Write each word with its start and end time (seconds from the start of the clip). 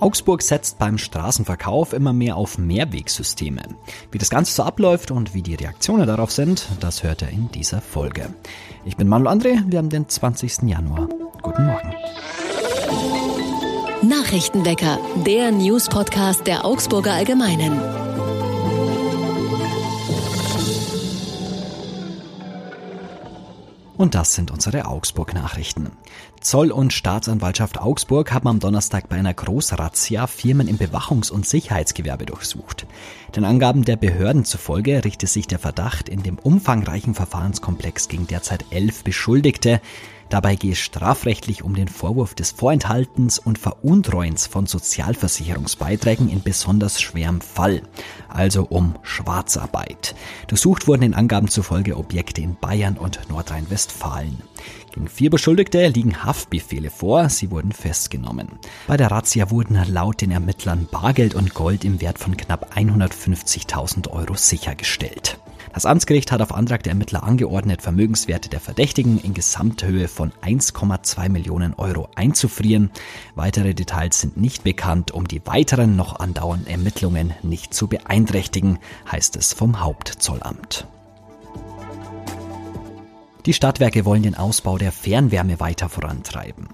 Augsburg 0.00 0.42
setzt 0.42 0.78
beim 0.78 0.96
Straßenverkauf 0.96 1.92
immer 1.92 2.12
mehr 2.12 2.36
auf 2.36 2.56
Mehrwegsysteme. 2.56 3.62
Wie 4.10 4.18
das 4.18 4.30
Ganze 4.30 4.54
so 4.54 4.62
abläuft 4.62 5.10
und 5.10 5.34
wie 5.34 5.42
die 5.42 5.54
Reaktionen 5.54 6.06
darauf 6.06 6.32
sind, 6.32 6.66
das 6.80 7.02
hört 7.02 7.22
ihr 7.22 7.28
in 7.28 7.50
dieser 7.50 7.80
Folge. 7.82 8.32
Ich 8.84 8.96
bin 8.96 9.08
Manuel 9.08 9.36
André, 9.36 9.62
wir 9.66 9.78
haben 9.78 9.90
den 9.90 10.08
20. 10.08 10.62
Januar. 10.62 11.08
Guten 11.42 11.66
Morgen. 11.66 11.94
Nachrichtenwecker, 14.02 14.98
der 15.26 15.52
News-Podcast 15.52 16.46
der 16.46 16.64
Augsburger 16.64 17.12
Allgemeinen. 17.12 18.09
Und 24.00 24.14
das 24.14 24.34
sind 24.34 24.50
unsere 24.50 24.86
Augsburg-Nachrichten. 24.86 25.90
Zoll 26.40 26.70
und 26.70 26.94
Staatsanwaltschaft 26.94 27.78
Augsburg 27.78 28.32
haben 28.32 28.48
am 28.48 28.58
Donnerstag 28.58 29.10
bei 29.10 29.16
einer 29.16 29.34
Großrazzia 29.34 30.26
Firmen 30.26 30.68
im 30.68 30.78
Bewachungs- 30.78 31.30
und 31.30 31.46
Sicherheitsgewerbe 31.46 32.24
durchsucht. 32.24 32.86
Den 33.36 33.44
Angaben 33.44 33.84
der 33.84 33.96
Behörden 33.96 34.46
zufolge 34.46 35.04
richtet 35.04 35.28
sich 35.28 35.48
der 35.48 35.58
Verdacht 35.58 36.08
in 36.08 36.22
dem 36.22 36.38
umfangreichen 36.38 37.12
Verfahrenskomplex 37.12 38.08
gegen 38.08 38.26
derzeit 38.26 38.64
elf 38.70 39.04
Beschuldigte. 39.04 39.82
Dabei 40.30 40.54
gehe 40.54 40.72
es 40.72 40.78
strafrechtlich 40.78 41.64
um 41.64 41.74
den 41.74 41.88
Vorwurf 41.88 42.34
des 42.34 42.52
Vorenthaltens 42.52 43.40
und 43.40 43.58
Veruntreuens 43.58 44.46
von 44.46 44.66
Sozialversicherungsbeiträgen 44.66 46.28
in 46.28 46.42
besonders 46.42 47.00
schwerem 47.02 47.40
Fall, 47.40 47.82
also 48.28 48.64
um 48.64 48.94
Schwarzarbeit. 49.02 50.14
Durchsucht 50.46 50.86
wurden 50.86 51.02
in 51.02 51.14
Angaben 51.14 51.48
zufolge 51.48 51.96
Objekte 51.96 52.42
in 52.42 52.54
Bayern 52.54 52.96
und 52.96 53.28
Nordrhein-Westfalen. 53.28 54.40
Gegen 54.92 55.08
vier 55.08 55.30
Beschuldigte 55.30 55.88
liegen 55.88 56.22
Haftbefehle 56.22 56.90
vor, 56.90 57.28
sie 57.28 57.50
wurden 57.50 57.72
festgenommen. 57.72 58.48
Bei 58.86 58.96
der 58.96 59.10
Razzia 59.10 59.50
wurden 59.50 59.82
laut 59.92 60.20
den 60.20 60.30
Ermittlern 60.30 60.86
Bargeld 60.90 61.34
und 61.34 61.54
Gold 61.54 61.84
im 61.84 62.00
Wert 62.00 62.20
von 62.20 62.36
knapp 62.36 62.76
150.000 62.76 64.08
Euro 64.10 64.34
sichergestellt. 64.34 65.40
Das 65.72 65.86
Amtsgericht 65.86 66.32
hat 66.32 66.42
auf 66.42 66.52
Antrag 66.52 66.82
der 66.82 66.92
Ermittler 66.92 67.22
angeordnet, 67.22 67.80
Vermögenswerte 67.80 68.48
der 68.48 68.60
Verdächtigen 68.60 69.20
in 69.20 69.34
Gesamthöhe 69.34 70.08
von 70.08 70.32
1,2 70.42 71.28
Millionen 71.28 71.74
Euro 71.74 72.08
einzufrieren. 72.16 72.90
Weitere 73.36 73.72
Details 73.72 74.20
sind 74.20 74.36
nicht 74.36 74.64
bekannt, 74.64 75.12
um 75.12 75.28
die 75.28 75.46
weiteren 75.46 75.94
noch 75.94 76.18
andauernden 76.18 76.66
Ermittlungen 76.66 77.34
nicht 77.42 77.72
zu 77.72 77.86
beeinträchtigen, 77.86 78.78
heißt 79.10 79.36
es 79.36 79.52
vom 79.52 79.80
Hauptzollamt. 79.80 80.86
Die 83.46 83.54
Stadtwerke 83.54 84.04
wollen 84.04 84.22
den 84.22 84.34
Ausbau 84.34 84.76
der 84.76 84.92
Fernwärme 84.92 85.60
weiter 85.60 85.88
vorantreiben. 85.88 86.68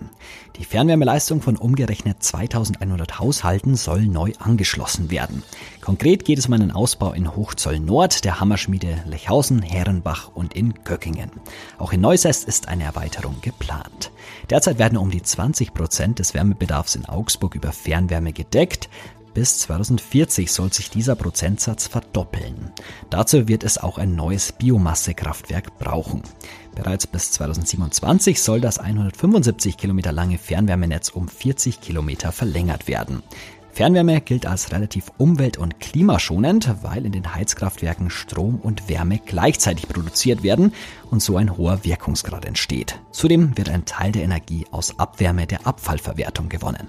Die 0.57 0.65
Fernwärmeleistung 0.65 1.41
von 1.41 1.57
umgerechnet 1.57 2.25
2100 2.25 3.21
Haushalten 3.21 3.77
soll 3.77 4.07
neu 4.07 4.33
angeschlossen 4.41 5.11
werden. 5.11 5.45
Konkret 5.81 6.25
geht 6.25 6.39
es 6.39 6.47
um 6.47 6.55
einen 6.55 6.73
Ausbau 6.73 7.13
in 7.13 7.37
Hochzoll 7.37 7.79
Nord, 7.79 8.25
der 8.25 8.41
Hammerschmiede 8.41 9.03
Lechhausen, 9.07 9.63
Herrenbach 9.63 10.33
und 10.35 10.55
in 10.55 10.75
Göckingen. 10.83 11.31
Auch 11.79 11.93
in 11.93 12.01
Neusest 12.01 12.49
ist 12.49 12.67
eine 12.67 12.83
Erweiterung 12.83 13.37
geplant. 13.43 14.11
Derzeit 14.51 14.79
werden 14.81 14.99
um 14.99 15.11
die 15.11 15.23
20 15.23 15.73
Prozent 15.73 16.19
des 16.19 16.35
Wärmebedarfs 16.35 16.97
in 16.97 17.07
Augsburg 17.07 17.55
über 17.55 17.71
Fernwärme 17.71 18.33
gedeckt. 18.33 18.89
Bis 19.37 19.59
2040 19.59 20.51
soll 20.51 20.73
sich 20.73 20.89
dieser 20.89 21.15
Prozentsatz 21.15 21.89
verdoppeln. 21.89 22.73
Dazu 23.11 23.49
wird 23.49 23.65
es 23.65 23.77
auch 23.77 23.99
ein 23.99 24.17
neues 24.17 24.53
Biomassekraftwerk 24.53 25.79
brauchen. 25.79 26.23
Bereits 26.75 27.07
bis 27.07 27.33
2027 27.33 28.41
soll 28.41 28.63
das 28.63 28.79
175 28.79 29.77
Kilometer 29.77 30.11
lange 30.11 30.39
Fernwärmenetz 30.39 31.11
um 31.11 31.29
40 31.29 31.83
Kilometer 31.83 32.33
verlängert 32.33 32.89
werden. 32.89 33.23
Fernwärme 33.73 34.23
gilt 34.23 34.47
als 34.47 34.73
relativ 34.73 35.13
umwelt- 35.19 35.59
und 35.59 35.81
klimaschonend, 35.81 36.75
weil 36.81 37.05
in 37.05 37.13
den 37.13 37.35
Heizkraftwerken 37.35 38.09
Strom 38.09 38.59
und 38.63 38.89
Wärme 38.89 39.19
gleichzeitig 39.19 39.87
produziert 39.87 40.45
werden 40.45 40.73
und 41.11 41.21
so 41.21 41.37
ein 41.37 41.59
hoher 41.59 41.85
Wirkungsgrad 41.85 42.47
entsteht. 42.47 42.99
Zudem 43.11 43.55
wird 43.59 43.69
ein 43.69 43.85
Teil 43.85 44.13
der 44.13 44.23
Energie 44.23 44.65
aus 44.71 44.99
Abwärme 44.99 45.47
der 45.47 45.67
Abfallverwertung 45.67 46.49
gewonnen. 46.49 46.89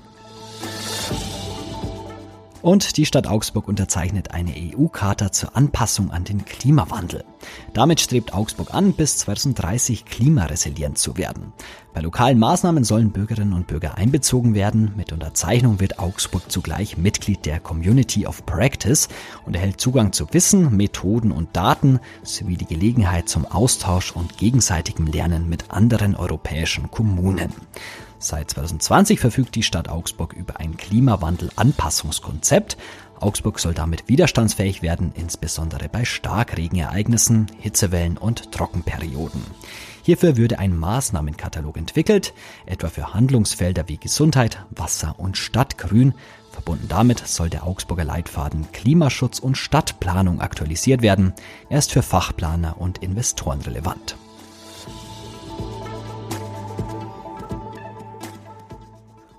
Und 2.61 2.97
die 2.97 3.05
Stadt 3.05 3.27
Augsburg 3.27 3.67
unterzeichnet 3.67 4.31
eine 4.31 4.51
EU-Charta 4.51 5.31
zur 5.31 5.55
Anpassung 5.55 6.11
an 6.11 6.23
den 6.23 6.43
Klimawandel. 6.43 7.23
Damit 7.73 7.99
strebt 7.99 8.33
Augsburg 8.33 8.73
an, 8.73 8.93
bis 8.93 9.19
2030 9.19 10.05
klimaresilient 10.05 10.97
zu 10.97 11.17
werden. 11.17 11.53
Bei 11.93 12.01
lokalen 12.01 12.39
Maßnahmen 12.39 12.83
sollen 12.83 13.11
Bürgerinnen 13.11 13.53
und 13.53 13.67
Bürger 13.67 13.97
einbezogen 13.97 14.55
werden. 14.55 14.93
Mit 14.97 15.11
Unterzeichnung 15.13 15.79
wird 15.79 15.99
Augsburg 15.99 16.51
zugleich 16.51 16.97
Mitglied 16.97 17.45
der 17.45 17.59
Community 17.59 18.25
of 18.25 18.45
Practice 18.45 19.07
und 19.45 19.55
erhält 19.55 19.79
Zugang 19.79 20.11
zu 20.11 20.27
Wissen, 20.31 20.75
Methoden 20.75 21.31
und 21.31 21.55
Daten 21.55 21.99
sowie 22.23 22.57
die 22.57 22.65
Gelegenheit 22.65 23.29
zum 23.29 23.45
Austausch 23.45 24.11
und 24.11 24.37
gegenseitigem 24.37 25.07
Lernen 25.07 25.47
mit 25.47 25.69
anderen 25.71 26.15
europäischen 26.15 26.89
Kommunen. 26.89 27.53
Seit 28.19 28.51
2020 28.51 29.19
verfügt 29.19 29.55
die 29.55 29.63
Stadt 29.63 29.89
Augsburg 29.89 30.33
über 30.33 30.59
ein 30.59 30.77
Klimawandel-Anpassungskonzept. 30.77 32.77
Augsburg 33.19 33.59
soll 33.59 33.73
damit 33.73 34.07
widerstandsfähig 34.07 34.81
werden, 34.81 35.11
insbesondere 35.15 35.89
bei 35.89 36.05
Starkregenereignissen, 36.05 37.47
Hitzewellen 37.59 38.17
und 38.17 38.51
Trockenperioden. 38.51 39.41
Hierfür 40.03 40.37
würde 40.37 40.59
ein 40.59 40.77
Maßnahmenkatalog 40.77 41.77
entwickelt, 41.77 42.33
etwa 42.65 42.89
für 42.89 43.13
Handlungsfelder 43.13 43.87
wie 43.87 43.97
Gesundheit, 43.97 44.65
Wasser 44.71 45.19
und 45.19 45.37
Stadtgrün. 45.37 46.13
Verbunden 46.51 46.87
damit 46.87 47.27
soll 47.27 47.49
der 47.49 47.67
Augsburger 47.67 48.05
Leitfaden 48.05 48.71
Klimaschutz 48.71 49.39
und 49.39 49.57
Stadtplanung 49.57 50.41
aktualisiert 50.41 51.01
werden. 51.01 51.33
Er 51.69 51.79
ist 51.79 51.91
für 51.91 52.03
Fachplaner 52.03 52.79
und 52.79 52.99
Investoren 52.99 53.61
relevant. 53.61 54.15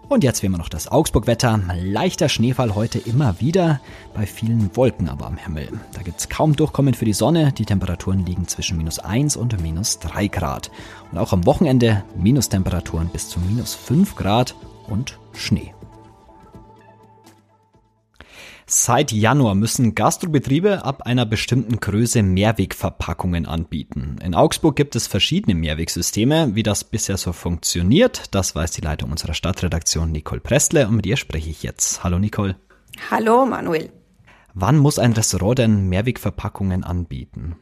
Und 0.08 0.24
jetzt 0.24 0.42
wie 0.42 0.46
immer 0.46 0.56
noch 0.56 0.70
das 0.70 0.90
Augsburg-Wetter. 0.90 1.60
Leichter 1.82 2.30
Schneefall 2.30 2.74
heute 2.74 2.98
immer 2.98 3.40
wieder, 3.40 3.80
bei 4.14 4.24
vielen 4.24 4.74
Wolken 4.74 5.08
aber 5.08 5.26
am 5.26 5.36
Himmel. 5.36 5.68
Da 5.92 6.00
gibt's 6.00 6.30
kaum 6.30 6.56
Durchkommen 6.56 6.94
für 6.94 7.04
die 7.04 7.12
Sonne. 7.12 7.52
Die 7.52 7.66
Temperaturen 7.66 8.24
liegen 8.24 8.48
zwischen 8.48 8.78
minus 8.78 8.98
1 8.98 9.36
und 9.36 9.60
minus 9.60 9.98
3 9.98 10.28
Grad. 10.28 10.70
Und 11.12 11.18
auch 11.18 11.34
am 11.34 11.44
Wochenende 11.44 12.04
Minustemperaturen 12.16 13.08
bis 13.08 13.28
zu 13.28 13.38
minus 13.38 13.74
5 13.74 14.16
Grad 14.16 14.54
und 14.86 15.18
Schnee. 15.34 15.74
Seit 18.70 19.12
Januar 19.12 19.54
müssen 19.54 19.94
Gastrobetriebe 19.94 20.84
ab 20.84 21.06
einer 21.06 21.24
bestimmten 21.24 21.80
Größe 21.80 22.22
Mehrwegverpackungen 22.22 23.46
anbieten. 23.46 24.16
In 24.22 24.34
Augsburg 24.34 24.76
gibt 24.76 24.94
es 24.94 25.06
verschiedene 25.06 25.54
Mehrwegsysteme. 25.54 26.54
Wie 26.54 26.62
das 26.62 26.84
bisher 26.84 27.16
so 27.16 27.32
funktioniert, 27.32 28.34
das 28.34 28.54
weiß 28.54 28.72
die 28.72 28.82
Leitung 28.82 29.10
unserer 29.10 29.32
Stadtredaktion 29.32 30.12
Nicole 30.12 30.42
Prestle 30.42 30.86
und 30.86 30.96
mit 30.96 31.06
ihr 31.06 31.16
spreche 31.16 31.48
ich 31.48 31.62
jetzt. 31.62 32.04
Hallo 32.04 32.18
Nicole. 32.18 32.56
Hallo 33.10 33.46
Manuel. 33.46 33.88
Wann 34.52 34.76
muss 34.76 34.98
ein 34.98 35.14
Restaurant 35.14 35.60
denn 35.60 35.88
Mehrwegverpackungen 35.88 36.84
anbieten? 36.84 37.56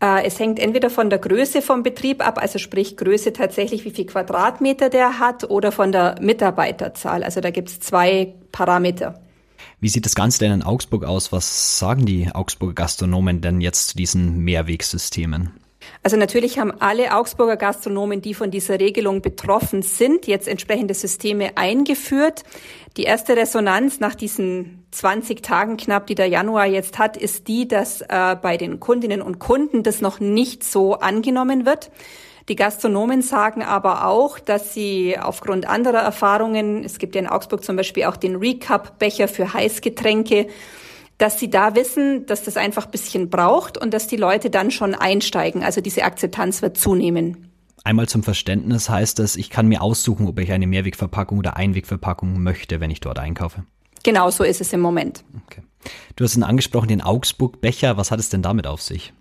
Äh, 0.00 0.26
es 0.26 0.38
hängt 0.38 0.60
entweder 0.60 0.90
von 0.90 1.10
der 1.10 1.18
Größe 1.18 1.60
vom 1.60 1.82
Betrieb 1.82 2.24
ab, 2.24 2.38
also 2.40 2.60
sprich 2.60 2.96
Größe 2.96 3.32
tatsächlich, 3.32 3.84
wie 3.84 3.90
viel 3.90 4.06
Quadratmeter 4.06 4.90
der 4.90 5.18
hat, 5.18 5.50
oder 5.50 5.72
von 5.72 5.90
der 5.90 6.14
Mitarbeiterzahl. 6.20 7.24
Also 7.24 7.40
da 7.40 7.50
gibt 7.50 7.68
es 7.68 7.80
zwei 7.80 8.36
Parameter. 8.52 9.25
Wie 9.78 9.88
sieht 9.88 10.06
das 10.06 10.14
Ganze 10.14 10.38
denn 10.38 10.52
in 10.52 10.62
Augsburg 10.62 11.04
aus? 11.04 11.32
Was 11.32 11.78
sagen 11.78 12.06
die 12.06 12.30
Augsburger 12.32 12.74
Gastronomen 12.74 13.42
denn 13.42 13.60
jetzt 13.60 13.88
zu 13.88 13.96
diesen 13.96 14.38
Mehrwegsystemen? 14.38 15.50
Also 16.02 16.16
natürlich 16.16 16.58
haben 16.58 16.72
alle 16.80 17.14
Augsburger 17.14 17.56
Gastronomen, 17.56 18.22
die 18.22 18.34
von 18.34 18.50
dieser 18.50 18.80
Regelung 18.80 19.22
betroffen 19.22 19.82
sind, 19.82 20.26
jetzt 20.26 20.48
entsprechende 20.48 20.94
Systeme 20.94 21.56
eingeführt. 21.56 22.44
Die 22.96 23.04
erste 23.04 23.36
Resonanz 23.36 24.00
nach 24.00 24.14
diesen 24.14 24.86
20 24.92 25.42
Tagen 25.42 25.76
knapp, 25.76 26.06
die 26.06 26.14
der 26.14 26.28
Januar 26.28 26.66
jetzt 26.66 26.98
hat, 26.98 27.16
ist 27.16 27.46
die, 27.46 27.68
dass 27.68 28.00
äh, 28.00 28.36
bei 28.40 28.56
den 28.56 28.80
Kundinnen 28.80 29.20
und 29.20 29.38
Kunden 29.38 29.82
das 29.82 30.00
noch 30.00 30.20
nicht 30.20 30.64
so 30.64 30.94
angenommen 30.94 31.66
wird. 31.66 31.90
Die 32.48 32.56
Gastronomen 32.56 33.22
sagen 33.22 33.62
aber 33.62 34.06
auch, 34.06 34.38
dass 34.38 34.72
sie 34.72 35.18
aufgrund 35.18 35.66
anderer 35.66 35.98
Erfahrungen, 35.98 36.84
es 36.84 36.98
gibt 36.98 37.16
ja 37.16 37.20
in 37.20 37.26
Augsburg 37.26 37.64
zum 37.64 37.76
Beispiel 37.76 38.04
auch 38.04 38.16
den 38.16 38.36
Recap-Becher 38.36 39.26
für 39.26 39.52
Heißgetränke, 39.52 40.46
dass 41.18 41.40
sie 41.40 41.50
da 41.50 41.74
wissen, 41.74 42.26
dass 42.26 42.44
das 42.44 42.56
einfach 42.56 42.84
ein 42.84 42.90
bisschen 42.90 43.30
braucht 43.30 43.78
und 43.78 43.92
dass 43.92 44.06
die 44.06 44.16
Leute 44.16 44.50
dann 44.50 44.70
schon 44.70 44.94
einsteigen. 44.94 45.64
Also 45.64 45.80
diese 45.80 46.04
Akzeptanz 46.04 46.62
wird 46.62 46.76
zunehmen. 46.76 47.50
Einmal 47.82 48.08
zum 48.08 48.22
Verständnis 48.22 48.88
heißt 48.88 49.18
das, 49.18 49.36
ich 49.36 49.50
kann 49.50 49.66
mir 49.66 49.80
aussuchen, 49.80 50.26
ob 50.28 50.38
ich 50.38 50.52
eine 50.52 50.66
Mehrwegverpackung 50.66 51.38
oder 51.38 51.56
Einwegverpackung 51.56 52.42
möchte, 52.42 52.80
wenn 52.80 52.90
ich 52.90 53.00
dort 53.00 53.18
einkaufe. 53.18 53.64
Genau 54.02 54.30
so 54.30 54.44
ist 54.44 54.60
es 54.60 54.72
im 54.72 54.80
Moment. 54.80 55.24
Okay. 55.46 55.62
Du 56.16 56.24
hast 56.24 56.36
ihn 56.36 56.42
angesprochen, 56.42 56.88
den 56.88 57.00
Augsburg-Becher. 57.00 57.96
Was 57.96 58.10
hat 58.10 58.20
es 58.20 58.28
denn 58.28 58.42
damit 58.42 58.66
auf 58.66 58.82
sich? 58.82 59.12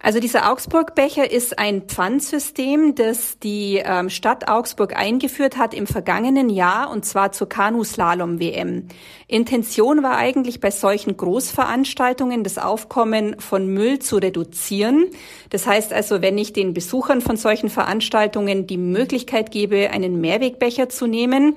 Also 0.00 0.18
dieser 0.18 0.50
Augsburg-Becher 0.50 1.30
ist 1.30 1.58
ein 1.58 1.82
Pfandsystem, 1.82 2.94
das 2.94 3.38
die 3.38 3.80
ähm, 3.84 4.10
Stadt 4.10 4.48
Augsburg 4.48 4.96
eingeführt 4.96 5.56
hat 5.56 5.74
im 5.74 5.86
vergangenen 5.86 6.50
Jahr 6.50 6.90
und 6.90 7.04
zwar 7.04 7.32
zur 7.32 7.48
Kanuslalom-WM. 7.48 8.88
Intention 9.28 10.02
war 10.02 10.16
eigentlich 10.16 10.60
bei 10.60 10.70
solchen 10.70 11.16
Großveranstaltungen 11.16 12.42
das 12.42 12.58
Aufkommen 12.58 13.38
von 13.38 13.68
Müll 13.68 14.00
zu 14.00 14.16
reduzieren. 14.16 15.06
Das 15.50 15.66
heißt 15.66 15.92
also, 15.92 16.20
wenn 16.20 16.36
ich 16.36 16.52
den 16.52 16.74
Besuchern 16.74 17.20
von 17.20 17.36
solchen 17.36 17.70
Veranstaltungen 17.70 18.66
die 18.66 18.78
Möglichkeit 18.78 19.52
gebe, 19.52 19.90
einen 19.90 20.20
Mehrwegbecher 20.20 20.88
zu 20.88 21.06
nehmen, 21.06 21.56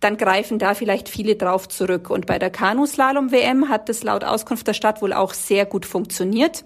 dann 0.00 0.16
greifen 0.16 0.58
da 0.58 0.74
vielleicht 0.74 1.08
viele 1.08 1.36
drauf 1.36 1.68
zurück. 1.68 2.10
Und 2.10 2.26
bei 2.26 2.38
der 2.38 2.50
Kanuslalom-WM 2.50 3.68
hat 3.68 3.88
das 3.88 4.02
laut 4.02 4.24
Auskunft 4.24 4.66
der 4.66 4.74
Stadt 4.74 5.00
wohl 5.00 5.12
auch 5.12 5.32
sehr 5.32 5.64
gut 5.64 5.86
funktioniert. 5.86 6.64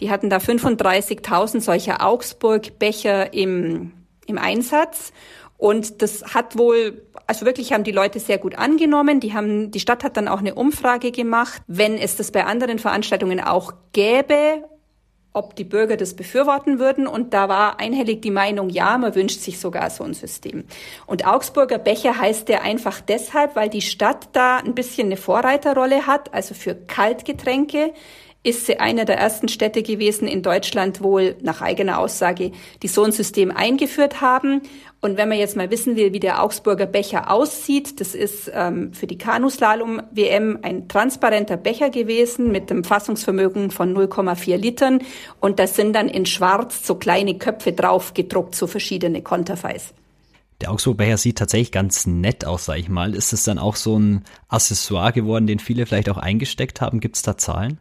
Die 0.00 0.10
hatten 0.10 0.30
da 0.30 0.36
35.000 0.36 1.60
solcher 1.60 2.06
Augsburg-Becher 2.06 3.32
im, 3.34 3.92
im 4.26 4.38
Einsatz. 4.38 5.12
Und 5.56 6.02
das 6.02 6.34
hat 6.34 6.56
wohl, 6.56 7.02
also 7.26 7.44
wirklich 7.44 7.72
haben 7.72 7.82
die 7.82 7.90
Leute 7.90 8.20
sehr 8.20 8.38
gut 8.38 8.56
angenommen. 8.56 9.18
Die 9.18 9.34
haben, 9.34 9.72
die 9.72 9.80
Stadt 9.80 10.04
hat 10.04 10.16
dann 10.16 10.28
auch 10.28 10.38
eine 10.38 10.54
Umfrage 10.54 11.10
gemacht, 11.10 11.62
wenn 11.66 11.98
es 11.98 12.14
das 12.14 12.30
bei 12.30 12.44
anderen 12.44 12.78
Veranstaltungen 12.78 13.40
auch 13.40 13.72
gäbe, 13.92 14.62
ob 15.32 15.54
die 15.56 15.64
Bürger 15.64 15.96
das 15.96 16.14
befürworten 16.14 16.78
würden. 16.78 17.06
Und 17.06 17.34
da 17.34 17.48
war 17.48 17.80
einhellig 17.80 18.22
die 18.22 18.30
Meinung, 18.30 18.70
ja, 18.70 18.96
man 18.98 19.14
wünscht 19.14 19.40
sich 19.40 19.60
sogar 19.60 19.90
so 19.90 20.04
ein 20.04 20.14
System. 20.14 20.64
Und 21.06 21.26
Augsburger 21.26 21.78
Becher 21.78 22.18
heißt 22.18 22.48
der 22.48 22.62
einfach 22.62 23.00
deshalb, 23.00 23.54
weil 23.54 23.68
die 23.68 23.82
Stadt 23.82 24.28
da 24.32 24.58
ein 24.58 24.74
bisschen 24.74 25.06
eine 25.06 25.16
Vorreiterrolle 25.16 26.06
hat, 26.06 26.34
also 26.34 26.54
für 26.54 26.74
Kaltgetränke 26.74 27.92
ist 28.44 28.66
sie 28.66 28.78
eine 28.78 29.04
der 29.04 29.18
ersten 29.18 29.48
Städte 29.48 29.82
gewesen 29.82 30.28
in 30.28 30.42
Deutschland 30.42 31.02
wohl 31.02 31.36
nach 31.42 31.60
eigener 31.60 31.98
Aussage, 31.98 32.52
die 32.82 32.88
so 32.88 33.02
ein 33.02 33.12
System 33.12 33.50
eingeführt 33.50 34.20
haben. 34.20 34.62
Und 35.00 35.16
wenn 35.16 35.28
man 35.28 35.38
jetzt 35.38 35.56
mal 35.56 35.70
wissen 35.70 35.96
will, 35.96 36.12
wie 36.12 36.20
der 36.20 36.42
Augsburger 36.42 36.86
Becher 36.86 37.30
aussieht, 37.30 38.00
das 38.00 38.14
ist 38.14 38.50
ähm, 38.54 38.92
für 38.92 39.06
die 39.06 39.18
Kanuslalom-WM 39.18 40.60
ein 40.62 40.88
transparenter 40.88 41.56
Becher 41.56 41.90
gewesen 41.90 42.50
mit 42.52 42.70
einem 42.70 42.84
Fassungsvermögen 42.84 43.70
von 43.70 43.94
0,4 43.94 44.56
Litern. 44.56 45.00
Und 45.40 45.58
da 45.58 45.66
sind 45.66 45.94
dann 45.94 46.08
in 46.08 46.24
Schwarz 46.24 46.86
so 46.86 46.94
kleine 46.94 47.38
Köpfe 47.38 47.72
drauf 47.72 48.14
gedruckt, 48.14 48.54
so 48.54 48.66
verschiedene 48.66 49.20
Konterfeis. 49.20 49.94
Der 50.60 50.72
Augsburg-Becher 50.72 51.18
sieht 51.18 51.38
tatsächlich 51.38 51.70
ganz 51.70 52.06
nett 52.06 52.44
aus, 52.44 52.64
sag 52.64 52.78
ich 52.78 52.88
mal. 52.88 53.14
Ist 53.14 53.32
es 53.32 53.44
dann 53.44 53.58
auch 53.58 53.76
so 53.76 53.98
ein 53.98 54.24
Accessoire 54.48 55.12
geworden, 55.12 55.46
den 55.46 55.58
viele 55.58 55.86
vielleicht 55.86 56.08
auch 56.08 56.16
eingesteckt 56.16 56.80
haben? 56.80 56.98
Gibt 57.00 57.16
es 57.16 57.22
da 57.22 57.36
Zahlen? 57.36 57.78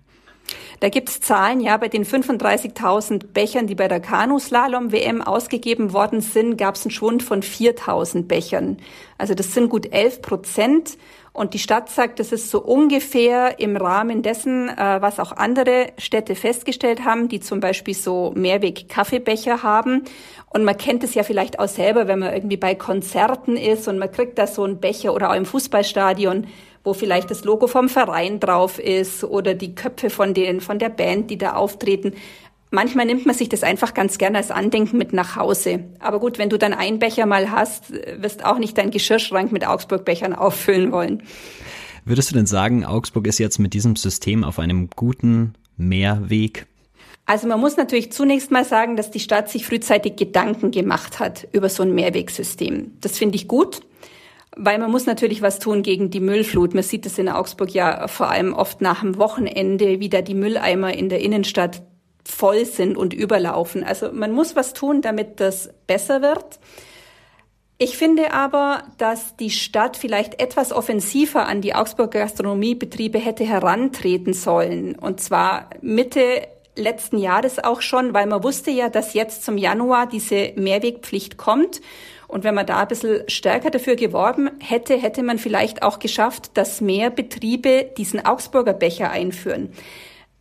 Da 0.80 0.90
gibt's 0.90 1.20
Zahlen, 1.20 1.60
ja, 1.60 1.78
bei 1.78 1.88
den 1.88 2.06
35.000 2.06 3.28
Bechern, 3.34 3.68
die 3.68 3.76
bei 3.76 3.88
der 3.88 4.00
Kanuslalom-WM 4.00 5.22
ausgegeben 5.22 5.94
worden 5.94 6.22
sind, 6.22 6.58
gab's 6.58 6.86
einen 6.86 6.92
Schwund 6.92 7.24
von 7.24 7.42
4.000 7.42 8.28
Bechern. 8.28 8.78
Also 9.18 9.34
das 9.34 9.54
sind 9.54 9.70
gut 9.70 9.92
11 9.92 10.22
Prozent. 10.22 10.98
Und 11.38 11.54
die 11.54 11.60
Stadt 11.60 11.90
sagt, 11.90 12.20
das 12.20 12.32
ist 12.32 12.50
so 12.50 12.60
ungefähr 12.60 13.60
im 13.60 13.78
Rahmen 13.78 14.24
dessen, 14.24 14.70
äh, 14.70 15.02
was 15.02 15.20
auch 15.20 15.32
andere 15.32 15.90
Städte 16.00 16.34
festgestellt 16.34 17.06
haben, 17.06 17.28
die 17.30 17.40
zum 17.40 17.60
Beispiel 17.60 17.94
so 17.94 18.34
Mehrweg-Kaffeebecher 18.36 19.62
haben. 19.62 20.06
Und 20.50 20.64
man 20.64 20.78
kennt 20.78 21.04
es 21.04 21.14
ja 21.14 21.22
vielleicht 21.22 21.60
auch 21.60 21.68
selber, 21.68 22.08
wenn 22.08 22.18
man 22.18 22.34
irgendwie 22.34 22.58
bei 22.58 22.74
Konzerten 22.74 23.56
ist 23.56 23.88
und 23.88 24.00
man 24.00 24.12
kriegt 24.12 24.40
da 24.40 24.48
so 24.48 24.64
einen 24.64 24.80
Becher 24.80 25.14
oder 25.14 25.30
auch 25.30 25.36
im 25.36 25.46
Fußballstadion 25.46 26.48
wo 26.88 26.94
vielleicht 26.94 27.30
das 27.30 27.44
Logo 27.44 27.68
vom 27.68 27.90
Verein 27.90 28.40
drauf 28.40 28.80
ist 28.80 29.26
oder 29.26 29.54
die 29.54 29.76
Köpfe 29.76 30.10
von 30.10 30.34
denen, 30.34 30.62
von 30.62 30.80
der 30.80 30.88
Band, 30.90 31.30
die 31.30 31.38
da 31.38 31.54
auftreten. 31.54 32.14
Manchmal 32.72 33.06
nimmt 33.06 33.26
man 33.26 33.36
sich 33.36 33.50
das 33.50 33.62
einfach 33.62 33.94
ganz 33.94 34.18
gerne 34.18 34.38
als 34.38 34.52
Andenken 34.52 34.98
mit 34.98 35.12
nach 35.12 35.36
Hause. 35.36 35.84
Aber 36.00 36.20
gut, 36.20 36.38
wenn 36.38 36.50
du 36.50 36.58
dann 36.58 36.74
einen 36.74 36.98
Becher 36.98 37.26
mal 37.26 37.52
hast, 37.52 37.92
wirst 37.92 38.46
auch 38.46 38.58
nicht 38.58 38.78
deinen 38.78 38.92
Geschirrschrank 38.92 39.52
mit 39.52 39.68
Augsburg-Bechern 39.68 40.34
auffüllen 40.34 40.94
wollen. 40.94 41.24
Würdest 42.06 42.32
du 42.32 42.36
denn 42.36 42.46
sagen, 42.46 42.86
Augsburg 42.86 43.28
ist 43.28 43.38
jetzt 43.38 43.60
mit 43.60 43.74
diesem 43.74 43.98
System 43.98 44.46
auf 44.46 44.58
einem 44.58 44.90
guten 44.96 45.56
Mehrweg? 45.76 46.68
Also 47.26 47.50
man 47.50 47.60
muss 47.60 47.76
natürlich 47.76 48.14
zunächst 48.14 48.50
mal 48.50 48.64
sagen, 48.64 48.96
dass 48.96 49.12
die 49.12 49.20
Stadt 49.20 49.50
sich 49.50 49.66
frühzeitig 49.66 50.16
Gedanken 50.16 50.72
gemacht 50.72 51.20
hat 51.20 51.50
über 51.52 51.68
so 51.68 51.84
ein 51.84 51.94
Mehrwegsystem. 51.94 52.94
Das 53.02 53.18
finde 53.18 53.36
ich 53.36 53.50
gut. 53.50 53.82
Weil 54.60 54.80
man 54.80 54.90
muss 54.90 55.06
natürlich 55.06 55.42
was 55.42 55.60
tun 55.60 55.84
gegen 55.84 56.10
die 56.10 56.20
Müllflut. 56.20 56.74
Man 56.74 56.84
sieht 56.84 57.06
es 57.06 57.20
in 57.20 57.30
Augsburg 57.30 57.72
ja 57.74 58.08
vor 58.08 58.30
allem 58.30 58.54
oft 58.54 58.82
nach 58.82 59.02
dem 59.02 59.18
Wochenende, 59.18 60.00
wie 60.00 60.10
da 60.10 60.22
die 60.22 60.34
Mülleimer 60.34 60.94
in 60.94 61.10
der 61.10 61.22
Innenstadt 61.22 61.84
voll 62.26 62.66
sind 62.66 62.98
und 62.98 63.14
überlaufen. 63.14 63.84
Also 63.84 64.12
man 64.12 64.32
muss 64.32 64.56
was 64.56 64.74
tun, 64.74 65.02
damit 65.02 65.40
das 65.40 65.70
besser 65.86 66.22
wird. 66.22 66.60
Ich 67.80 67.96
finde 67.96 68.34
aber, 68.34 68.84
dass 68.98 69.36
die 69.36 69.52
Stadt 69.52 69.98
vielleicht 69.98 70.42
etwas 70.42 70.72
offensiver 70.72 71.48
an 71.48 71.62
die 71.62 71.76
Augsburger 71.76 72.22
Gastronomiebetriebe 72.22 73.20
hätte 73.20 73.46
herantreten 73.46 74.34
sollen. 74.34 74.96
Und 74.96 75.22
zwar 75.22 75.70
Mitte 75.82 76.48
letzten 76.76 77.20
Jahres 77.20 77.64
auch 77.64 77.82
schon, 77.82 78.14
weil 78.16 78.26
man 78.26 78.44
wusste 78.44 78.72
ja, 78.72 78.90
dass 78.90 79.14
jetzt 79.14 79.44
zum 79.44 79.58
Januar 79.58 80.08
diese 80.08 80.54
Mehrwegpflicht 80.56 81.38
kommt. 81.38 81.82
Und 82.28 82.44
wenn 82.44 82.56
man 82.56 82.66
da 82.66 82.82
ein 82.82 82.88
bisschen 82.88 83.28
stärker 83.28 83.70
dafür 83.70 83.96
geworben 83.96 84.50
hätte, 84.60 84.96
hätte 84.96 85.24
man 85.24 85.38
vielleicht 85.40 85.82
auch 85.82 86.00
geschafft, 86.00 86.52
dass 86.56 86.82
mehr 86.82 87.10
Betriebe 87.10 87.90
diesen 87.98 88.26
Augsburger 88.26 88.74
Becher 88.74 89.12
einführen. 89.12 89.70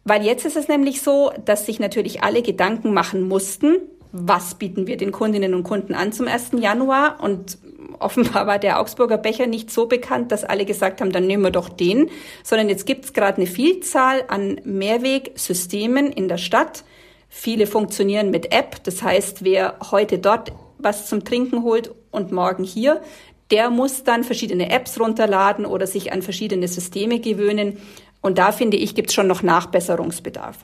Weil 0.04 0.24
jetzt 0.24 0.44
ist 0.44 0.56
es 0.56 0.68
nämlich 0.68 1.02
so, 1.02 1.32
dass 1.44 1.66
sich 1.66 1.80
natürlich 1.80 2.22
alle 2.22 2.42
Gedanken 2.42 2.92
machen 2.92 3.22
mussten, 3.22 3.76
was 4.12 4.54
bieten 4.54 4.86
wir 4.86 4.96
den 4.96 5.12
Kundinnen 5.12 5.52
und 5.54 5.64
Kunden 5.64 5.94
an 5.94 6.12
zum 6.12 6.26
1. 6.26 6.52
Januar? 6.58 7.18
Und 7.20 7.58
offenbar 7.98 8.46
war 8.46 8.58
der 8.58 8.80
Augsburger 8.80 9.18
Becher 9.18 9.46
nicht 9.46 9.70
so 9.70 9.86
bekannt, 9.86 10.32
dass 10.32 10.44
alle 10.44 10.64
gesagt 10.64 11.00
haben, 11.00 11.12
dann 11.12 11.26
nehmen 11.26 11.42
wir 11.42 11.50
doch 11.50 11.68
den, 11.68 12.10
sondern 12.42 12.68
jetzt 12.68 12.86
gibt 12.86 13.04
es 13.04 13.12
gerade 13.12 13.38
eine 13.38 13.46
Vielzahl 13.46 14.24
an 14.28 14.60
Mehrwegsystemen 14.64 16.12
in 16.12 16.28
der 16.28 16.38
Stadt. 16.38 16.84
Viele 17.28 17.66
funktionieren 17.66 18.30
mit 18.30 18.52
App. 18.52 18.82
Das 18.84 19.02
heißt, 19.02 19.44
wer 19.44 19.76
heute 19.90 20.18
dort 20.18 20.52
was 20.78 21.06
zum 21.08 21.24
Trinken 21.24 21.62
holt 21.62 21.94
und 22.10 22.32
morgen 22.32 22.64
hier, 22.64 23.02
der 23.50 23.70
muss 23.70 24.04
dann 24.04 24.24
verschiedene 24.24 24.70
Apps 24.70 24.98
runterladen 24.98 25.66
oder 25.66 25.86
sich 25.86 26.12
an 26.12 26.22
verschiedene 26.22 26.68
Systeme 26.68 27.20
gewöhnen. 27.20 27.78
Und 28.20 28.38
da 28.38 28.52
finde 28.52 28.76
ich, 28.76 28.94
gibt 28.94 29.10
es 29.10 29.14
schon 29.14 29.28
noch 29.28 29.42
Nachbesserungsbedarf. 29.42 30.58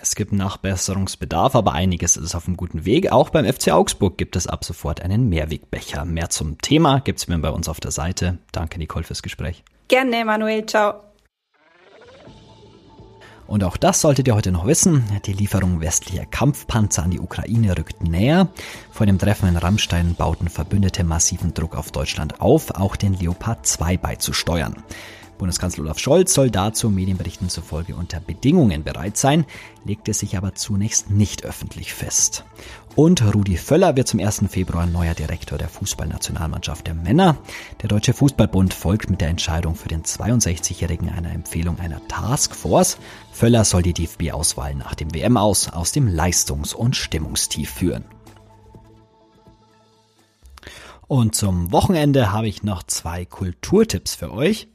Es 0.00 0.14
gibt 0.14 0.32
Nachbesserungsbedarf, 0.32 1.54
aber 1.54 1.72
einiges 1.72 2.16
ist 2.16 2.34
auf 2.34 2.46
einem 2.46 2.56
guten 2.56 2.84
Weg. 2.84 3.12
Auch 3.12 3.30
beim 3.30 3.46
FC 3.46 3.70
Augsburg 3.70 4.18
gibt 4.18 4.36
es 4.36 4.46
ab 4.46 4.64
sofort 4.64 5.00
einen 5.00 5.28
Mehrwegbecher. 5.28 6.04
Mehr 6.04 6.28
zum 6.28 6.58
Thema 6.58 7.00
gibt 7.00 7.18
es 7.18 7.28
mir 7.28 7.38
bei 7.38 7.50
uns 7.50 7.68
auf 7.68 7.80
der 7.80 7.92
Seite. 7.92 8.38
Danke, 8.52 8.78
Nicole, 8.78 9.04
fürs 9.04 9.22
Gespräch. 9.22 9.64
Gerne, 9.88 10.24
Manuel. 10.24 10.66
Ciao. 10.66 11.05
Und 13.46 13.62
auch 13.62 13.76
das 13.76 14.00
solltet 14.00 14.26
ihr 14.26 14.34
heute 14.34 14.50
noch 14.50 14.66
wissen. 14.66 15.04
Die 15.24 15.32
Lieferung 15.32 15.80
westlicher 15.80 16.26
Kampfpanzer 16.26 17.04
an 17.04 17.10
die 17.10 17.20
Ukraine 17.20 17.76
rückt 17.78 18.02
näher. 18.02 18.48
Vor 18.90 19.06
dem 19.06 19.18
Treffen 19.18 19.48
in 19.48 19.56
Rammstein 19.56 20.14
bauten 20.14 20.48
Verbündete 20.48 21.04
massiven 21.04 21.54
Druck 21.54 21.76
auf 21.76 21.92
Deutschland 21.92 22.40
auf, 22.40 22.72
auch 22.72 22.96
den 22.96 23.14
Leopard 23.14 23.66
2 23.66 23.96
beizusteuern. 23.96 24.82
Bundeskanzler 25.38 25.84
Olaf 25.84 25.98
Scholz 25.98 26.34
soll 26.34 26.50
dazu 26.50 26.90
Medienberichten 26.90 27.48
zufolge 27.48 27.94
unter 27.94 28.20
Bedingungen 28.20 28.84
bereit 28.84 29.16
sein, 29.16 29.44
legte 29.84 30.14
sich 30.14 30.36
aber 30.36 30.54
zunächst 30.54 31.10
nicht 31.10 31.44
öffentlich 31.44 31.92
fest. 31.92 32.44
Und 32.94 33.22
Rudi 33.34 33.58
Völler 33.58 33.94
wird 33.96 34.08
zum 34.08 34.20
1. 34.20 34.44
Februar 34.48 34.86
neuer 34.86 35.14
Direktor 35.14 35.58
der 35.58 35.68
Fußballnationalmannschaft 35.68 36.86
der 36.86 36.94
Männer. 36.94 37.36
Der 37.82 37.88
Deutsche 37.88 38.14
Fußballbund 38.14 38.72
folgt 38.72 39.10
mit 39.10 39.20
der 39.20 39.28
Entscheidung 39.28 39.74
für 39.74 39.88
den 39.88 40.02
62-Jährigen 40.02 41.10
einer 41.10 41.30
Empfehlung 41.30 41.78
einer 41.78 42.00
Taskforce. 42.08 42.96
Völler 43.32 43.64
soll 43.64 43.82
die 43.82 43.92
DFB-Auswahl 43.92 44.74
nach 44.74 44.94
dem 44.94 45.14
WM 45.14 45.36
aus 45.36 45.68
aus 45.68 45.92
dem 45.92 46.08
Leistungs- 46.08 46.74
und 46.74 46.96
Stimmungstief 46.96 47.70
führen. 47.70 48.04
Und 51.08 51.34
zum 51.34 51.70
Wochenende 51.70 52.32
habe 52.32 52.48
ich 52.48 52.62
noch 52.62 52.82
zwei 52.82 53.24
Kulturtipps 53.24 54.14
für 54.14 54.32
euch. 54.32 54.68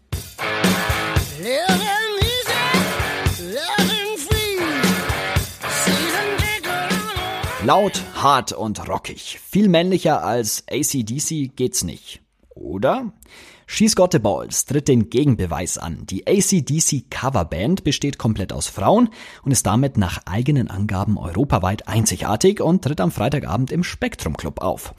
Laut, 7.71 8.03
hart 8.15 8.51
und 8.51 8.89
rockig. 8.89 9.39
Viel 9.41 9.69
männlicher 9.69 10.25
als 10.25 10.65
ACDC 10.69 11.55
geht's 11.55 11.85
nicht. 11.85 12.19
Oder? 12.49 13.13
She's 13.65 13.95
Got 13.95 14.11
the 14.11 14.19
Balls 14.19 14.65
tritt 14.65 14.89
den 14.89 15.09
Gegenbeweis 15.09 15.77
an. 15.77 16.05
Die 16.05 16.27
ACDC 16.27 17.09
Coverband 17.09 17.85
besteht 17.85 18.17
komplett 18.17 18.51
aus 18.51 18.67
Frauen 18.67 19.07
und 19.43 19.51
ist 19.51 19.65
damit 19.65 19.95
nach 19.95 20.19
eigenen 20.25 20.69
Angaben 20.69 21.17
europaweit 21.17 21.87
einzigartig 21.87 22.59
und 22.59 22.83
tritt 22.83 22.99
am 22.99 23.09
Freitagabend 23.09 23.71
im 23.71 23.85
Spektrum 23.85 24.35
Club 24.35 24.59
auf. 24.59 24.93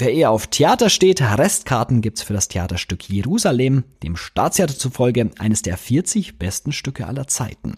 Wer 0.00 0.12
eher 0.12 0.30
auf 0.30 0.46
Theater 0.46 0.90
steht, 0.90 1.20
Restkarten 1.20 2.02
gibt's 2.02 2.22
für 2.22 2.32
das 2.32 2.46
Theaterstück 2.46 3.08
Jerusalem, 3.08 3.82
dem 4.04 4.16
Staatstheater 4.16 4.78
zufolge 4.78 5.32
eines 5.40 5.62
der 5.62 5.76
40 5.76 6.38
besten 6.38 6.70
Stücke 6.70 7.08
aller 7.08 7.26
Zeiten. 7.26 7.74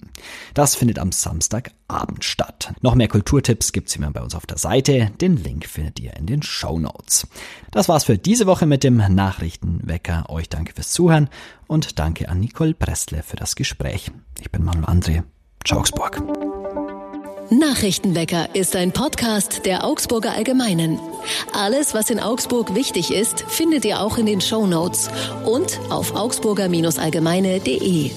Das 0.52 0.74
findet 0.74 0.98
am 0.98 1.12
Samstagabend 1.12 2.22
statt. 2.22 2.74
Noch 2.82 2.94
mehr 2.94 3.08
Kulturtipps 3.08 3.72
gibt's 3.72 3.96
immer 3.96 4.10
bei 4.10 4.20
uns 4.20 4.34
auf 4.34 4.44
der 4.44 4.58
Seite. 4.58 5.10
Den 5.18 5.38
Link 5.38 5.64
findet 5.66 5.98
ihr 5.98 6.14
in 6.14 6.26
den 6.26 6.42
Show 6.42 6.78
Notes. 6.78 7.26
Das 7.70 7.88
war's 7.88 8.04
für 8.04 8.18
diese 8.18 8.46
Woche 8.46 8.66
mit 8.66 8.84
dem 8.84 8.98
Nachrichtenwecker. 8.98 10.28
Euch 10.28 10.50
danke 10.50 10.74
fürs 10.74 10.90
Zuhören 10.90 11.30
und 11.68 11.98
danke 11.98 12.28
an 12.28 12.38
Nicole 12.38 12.74
Brestle 12.74 13.22
für 13.22 13.36
das 13.36 13.56
Gespräch. 13.56 14.10
Ich 14.38 14.50
bin 14.50 14.62
Manuel 14.62 14.84
André. 14.84 15.22
Ciao, 15.64 15.80
Augsburg. 15.80 16.22
Nachrichtenwecker 17.50 18.54
ist 18.54 18.76
ein 18.76 18.92
Podcast 18.92 19.64
der 19.64 19.84
Augsburger 19.84 20.32
Allgemeinen. 20.32 21.00
Alles, 21.52 21.94
was 21.94 22.10
in 22.10 22.20
Augsburg 22.20 22.74
wichtig 22.74 23.12
ist, 23.12 23.44
findet 23.48 23.84
ihr 23.84 24.00
auch 24.00 24.18
in 24.18 24.26
den 24.26 24.40
Show 24.40 24.66
Notes 24.66 25.08
und 25.44 25.78
auf 25.90 26.14
augsburger-allgemeine.de. 26.14 28.10